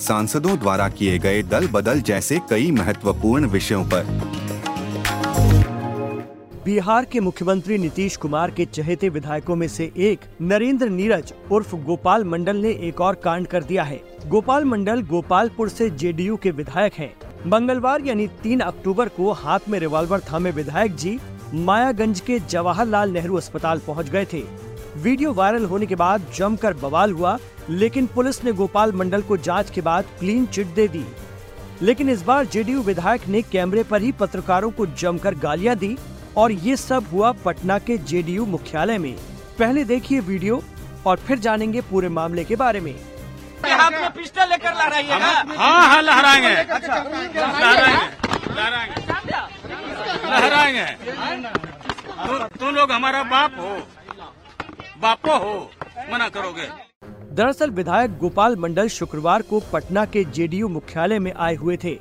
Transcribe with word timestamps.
सांसदों 0.00 0.58
द्वारा 0.58 0.88
किए 0.88 1.18
गए 1.18 1.42
दल 1.42 1.66
बदल 1.66 2.00
जैसे 2.00 2.38
कई 2.50 2.70
महत्वपूर्ण 2.70 3.46
विषयों 3.46 3.84
पर। 3.84 4.04
बिहार 6.64 7.04
के 7.04 7.20
मुख्यमंत्री 7.20 7.78
नीतीश 7.78 8.16
कुमार 8.16 8.50
के 8.50 8.64
चहेते 8.64 9.08
विधायकों 9.08 9.56
में 9.56 9.66
से 9.68 9.90
एक, 9.96 10.20
नरेंद्र 10.42 10.88
नीरज 10.88 11.32
उर्फ़ 11.50 11.74
गोपाल 11.76 12.24
मंडल 12.24 12.56
ने 12.56 12.70
एक 12.88 13.00
और 13.00 13.14
कांड 13.14 13.46
कर 13.46 13.62
दिया 13.62 13.82
है। 13.82 14.00
गोपाल 14.26 14.64
मंडल 14.64 15.02
गोपालपुर 15.02 15.68
से 15.68 15.90
जेडीयू 15.90 16.36
के 16.36 16.50
विधायक 16.50 16.94
हैं। 16.94 17.12
मंगलवार 17.46 18.02
यानी 18.02 18.28
3 18.42 18.60
अक्टूबर 18.60 19.08
को 19.08 19.32
हाथ 19.32 19.68
में 19.68 19.78
रिवॉल्वर 19.78 20.20
थामे 20.32 20.50
विधायक 20.50 20.96
जी 20.96 21.18
मायागंज 21.54 22.20
के 22.20 22.38
जवाहरलाल 22.40 23.10
नेहरू 23.10 23.36
अस्पताल 23.36 23.80
पहुँच 23.86 24.08
गए 24.08 24.26
थे। 24.32 24.42
वीडियो 24.96 25.32
वायरल 25.32 25.64
होने 25.64 25.86
के 25.86 25.94
बाद 25.94 26.26
जमकर 26.34 26.74
बवाल 26.74 27.12
हुआ 27.12 27.38
लेकिन 27.70 28.06
पुलिस 28.06 28.42
ने 28.44 28.52
गोपाल 28.52 28.92
मंडल 28.92 29.22
को 29.22 29.36
जाँच 29.36 29.70
के 29.70 29.80
बाद 29.80 30.04
क्लीन 30.18 30.46
चिट 30.46 30.66
दे 30.74 30.86
दी। 30.88 31.04
लेकिन 31.82 32.08
इस 32.10 32.22
बार 32.22 32.44
जेडीयू 32.44 32.82
विधायक 32.82 33.26
ने 33.28 33.42
कैमरे 33.42 33.82
पर 33.82 34.02
ही 34.02 34.12
पत्रकारों 34.12 34.70
को 34.70 34.86
जमकर 34.86 35.34
गालियाँ 35.34 35.76
दी 35.76 35.96
और 36.36 36.52
ये 36.52 36.76
सब 36.76 37.04
हुआ 37.12 37.32
पटना 37.44 37.78
के 37.78 37.98
जेडीयू 37.98 38.46
मुख्यालय 38.46 38.98
में। 38.98 39.14
पहले 39.58 39.84
देखिए 39.84 40.20
वीडियो 40.20 40.62
और 41.06 41.16
फिर 41.18 41.38
जानेंगे 41.38 41.80
पूरे 41.80 42.08
मामले 42.08 42.44
के 42.44 42.56
बारे 42.56 42.80
में। 42.80 42.94
हाथ 43.64 43.90
में 43.90 44.10
पिस्टल 44.12 44.48
लेकर 44.48 44.74
लहराइएगा 44.74 45.16
हाँ 45.58 45.86
हाँ 45.88 46.02
लहराएँगे। 46.02 46.48
लहराएँगे। 46.48 48.04
लहराएँगे 48.54 48.96
लहराएँगे। 50.30 50.86
तुम 52.58 52.74
लोग 52.74 52.92
हमारा 52.92 53.22
बाप 53.22 53.52
हो। 53.60 53.76
बापो 55.02 55.36
हो, 55.38 55.70
मना 56.12 56.28
करोगे। 56.28 56.66
दरअसल 57.32 57.70
विधायक 57.70 58.16
गोपाल 58.18 58.56
मंडल 58.56 58.88
शुक्रवार 58.88 59.42
को 59.42 59.60
पटना 59.72 60.04
के 60.04 60.24
जेडीयू 60.24 60.68
मुख्यालय 60.68 61.18
में 61.18 61.32
आए 61.32 61.54
हुए 61.54 61.76
थे। 61.84 61.96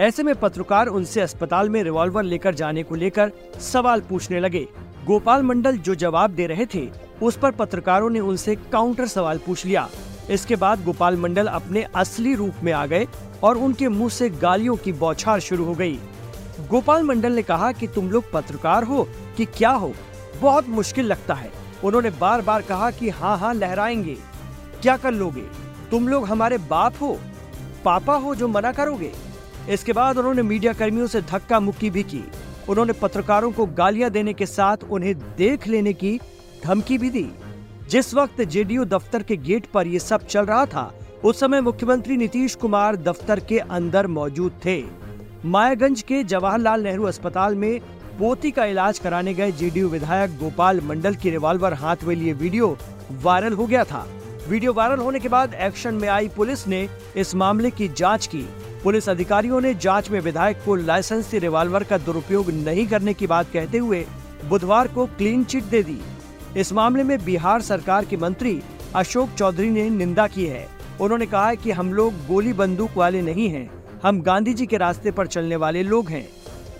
ऐसे 0.00 0.22
में 0.22 0.34
पत्रकार 0.34 0.86
उनसे 0.86 1.20
अस्पताल 1.20 1.68
में 1.68 1.82
रिवॉल्वर 1.82 2.22
लेकर 2.22 2.54
जाने 2.54 2.82
को 2.82 2.94
लेकर 2.94 3.32
सवाल 3.62 4.00
पूछने 4.00 4.40
लगे। 4.40 4.66
गोपाल 5.06 5.42
मंडल 5.42 5.76
जो 5.78 5.94
जवाब 5.94 6.30
दे 6.30 6.46
रहे 6.46 6.66
थे, 6.66 6.88
उस 7.22 7.36
पर 7.36 7.50
पत्रकारों 7.50 8.10
ने 8.10 8.20
उनसे 8.20 8.54
काउंटर 8.72 9.06
सवाल 9.06 9.38
पूछ 9.38 9.64
लिया। 9.66 9.88
इसके 10.30 10.56
बाद 10.56 10.84
गोपाल 10.84 11.16
मंडल 11.16 11.46
अपने 11.46 11.86
असली 11.96 12.34
रूप 12.34 12.62
में 12.62 12.72
आ 12.72 12.84
गए 12.86 13.06
और 13.42 13.58
उनके 13.58 13.88
मुँह 13.88 14.10
से 14.10 14.30
गालियों 14.30 14.76
की 14.76 14.92
बौछार 14.94 15.40
शुरू 15.40 15.64
हो 15.64 15.74
गई। 15.74 15.98
गोपाल 16.70 17.02
मंडल 17.02 17.32
ने 17.32 17.42
कहा 17.42 17.72
कि 17.72 17.86
तुम 17.86 18.10
लोग 18.10 18.30
पत्रकार 18.32 18.84
हो 18.84 19.08
कि 19.36 19.44
क्या 19.48 19.70
हो, 19.70 19.92
बहुत 20.40 20.68
मुश्किल 20.68 21.06
लगता 21.06 21.34
है। 21.34 21.50
उन्होंने 21.84 22.10
बार 22.10 22.42
बार 22.42 22.62
कहा 22.62 22.90
कि 22.90 23.08
हाँ 23.08 23.38
हाँ 23.38 23.54
लहराएँगे। 23.54 24.16
क्या 24.82 24.96
कर 24.96 25.12
लोगे? 25.12 25.44
तुम 25.90 26.08
लोग 26.08 26.24
हमारे 26.24 26.58
बाप 26.58 26.94
हो? 27.00 27.18
पापा 27.84 28.14
हो 28.14 28.34
जो 28.34 28.48
मना 28.48 28.72
करोगे? 28.72 29.12
इसके 29.70 29.92
बाद 29.92 30.18
उन्होंने 30.18 30.42
मीडिया 30.42 30.72
कर्मियों 30.72 31.06
से 31.06 31.22
धक्का 31.22 31.60
मुक्की 31.60 31.90
भी 31.90 32.02
की। 32.02 32.24
उन्होंने 32.68 32.92
पत्रकारों 32.92 33.52
को 33.52 33.66
गालियाँ 33.66 34.10
देने 34.10 34.32
के 34.32 34.46
साथ 34.46 34.76
उन्हें 34.90 35.14
देख 35.36 35.66
लेने 35.68 35.92
की 35.92 36.20
धमकी 36.64 36.98
भी 36.98 37.10
दी। 37.10 37.28
जिस 37.90 38.14
वक्त 38.14 38.40
जेडीयू 38.40 38.84
दफ्तर 38.84 39.22
के 39.22 39.36
गेट 39.36 39.66
पर 39.66 39.86
यह 39.86 39.98
सब 39.98 40.26
चल 40.26 40.44
रहा 40.44 40.66
था, 40.66 40.92
उस 41.24 41.40
समय 41.40 41.60
मुख्यमंत्री 41.60 42.16
नीतीश 42.16 42.54
कुमार 42.54 42.96
दफ्तर 42.96 43.40
के 43.40 43.58
अंदर 43.58 44.06
मौजूद 44.06 44.52
थे। 44.64 44.82
मायागंज 45.44 46.02
के 46.02 46.22
जवाहरलाल 46.24 46.82
नेहरू 46.82 47.04
अस्पताल 47.04 47.54
में 47.54 47.80
पोती 48.20 48.50
का 48.50 48.64
इलाज 48.64 48.98
कराने 48.98 49.32
गए 49.34 49.52
जेडीयू 49.52 49.88
विधायक 49.88 50.30
गोपाल 50.38 50.80
मंडल 50.80 51.14
की 51.14 51.30
रिवाल्वर 51.30 51.74
हाथ 51.74 52.02
में 52.04 52.14
लिए 52.16 52.32
वीडियो 52.32 52.66
वायरल 53.22 53.52
हो 53.52 53.66
गया 53.66 53.84
था। 53.84 54.04
वीडियो 54.48 54.72
वायरल 54.72 54.98
होने 54.98 55.20
के 55.20 55.28
बाद 55.28 55.54
एक्शन 55.54 55.94
में 55.94 56.08
आई 56.08 56.28
पुलिस 56.28 56.66
ने 56.68 56.88
इस 57.16 57.34
मामले 57.34 57.70
की 57.70 57.88
जाँच 57.88 58.26
की। 58.26 58.42
पुलिस 58.84 59.08
अधिकारियों 59.08 59.60
ने 59.60 59.72
जाँच 59.74 60.10
में 60.10 60.20
विधायक 60.20 60.58
को 60.64 60.74
लाइसेंस 60.74 61.34
रिवॉल्वर 61.34 61.84
का 61.84 61.98
दुरुपयोग 61.98 62.50
नहीं 62.50 62.86
करने 62.86 63.14
की 63.14 63.26
बात 63.26 63.52
कहते 63.52 63.78
हुए 63.78 64.04
बुधवार 64.48 64.88
को 64.88 65.06
क्लीन 65.06 65.44
चिट 65.44 65.64
दे 65.64 65.82
दी। 65.82 65.98
इस 66.56 66.72
मामले 66.72 67.02
में 67.02 67.24
बिहार 67.24 67.62
सरकार 67.62 68.04
के 68.04 68.16
मंत्री 68.16 68.60
अशोक 68.96 69.30
चौधरी 69.38 69.70
ने 69.70 69.88
निंदा 69.90 70.26
की 70.26 70.46
है। 70.46 70.66
उन्होंने 71.00 71.26
कहा 71.26 71.54
कि 71.54 71.70
हम 71.70 71.94
लोग 71.94 72.26
गोली 72.26 72.52
बंदूक 72.52 72.96
वाले 72.96 73.22
नहीं 73.22 73.48
हैं। 73.48 73.68
हम 74.02 74.20
गांधी 74.20 74.54
जी 74.54 74.66
के 74.66 74.76
रास्ते 74.76 75.10
पर 75.10 75.26
चलने 75.26 75.56
वाले 75.56 75.82
लोग 75.82 76.08
हैं। 76.08 76.28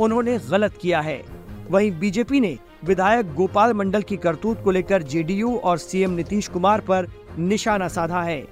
उन्होंने 0.00 0.38
गलत 0.38 0.78
किया 0.82 1.00
है। 1.00 1.29
वहीं 1.70 1.90
बीजेपी 1.98 2.38
ने 2.40 2.56
विधायक 2.84 3.34
गोपाल 3.34 3.72
मंडल 3.72 4.02
की 4.02 4.16
करतूत 4.16 4.62
को 4.64 4.70
लेकर 4.70 5.02
जेडीयू 5.02 5.56
और 5.56 5.78
सीएम 5.78 6.10
नीतीश 6.10 6.48
कुमार 6.48 6.80
पर 6.80 7.06
निशाना 7.38 7.88
साधा 7.88 8.22
है। 8.22 8.42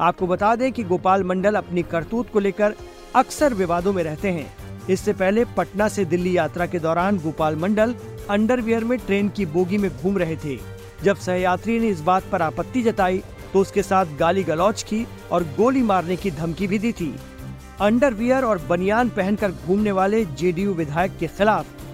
आपको 0.00 0.26
बता 0.26 0.54
दें 0.56 0.70
कि 0.72 0.84
गोपाल 0.84 1.24
मंडल 1.24 1.54
अपनी 1.54 1.82
करतूत 1.82 2.30
को 2.32 2.40
लेकर 2.40 2.74
अक्सर 3.14 3.54
विवादों 3.54 3.92
में 3.92 4.02
रहते 4.02 4.30
हैं। 4.30 4.46
इससे 4.90 5.12
पहले 5.12 5.44
पटना 5.56 5.88
से 5.88 6.04
दिल्ली 6.04 6.36
यात्रा 6.36 6.66
के 6.66 6.78
दौरान 6.78 7.18
गोपाल 7.18 7.56
मंडल 7.56 7.94
अंडरवियर 8.30 8.84
में 8.84 8.98
ट्रेन 8.98 9.28
की 9.28 9.46
बोगी 9.46 9.78
में 9.78 9.90
घूम 9.92 10.18
रहे 10.18 10.36
थे। 10.36 10.58
जब 11.04 11.16
सहयात्री 11.16 11.78
ने 11.80 11.88
इस 11.88 12.00
बात 12.00 12.30
पर 12.32 12.42
आपत्ति 12.42 12.82
जताई 12.82 13.22
तो 13.52 13.60
उसके 13.60 13.82
साथ 13.82 14.16
गाली 14.18 14.44
गलौज 14.44 14.82
की 14.82 15.06
और 15.32 15.42
गोली 15.56 15.82
मारने 15.82 16.16
की 16.16 16.30
धमकी 16.30 16.66
भी 16.66 16.78
दी 16.78 16.92
थी। 16.92 17.14
अंडरवियर 17.80 18.44
और 18.44 18.66
बनियान 18.68 19.08
पहनकर 19.08 19.52
घूमने 19.52 19.92
वाले 19.92 20.24
जेडीयू 20.24 20.74
विधायक 20.74 21.18
के 21.20 21.26
खिलाफ 21.28 21.80